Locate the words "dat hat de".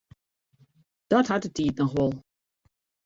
1.07-1.51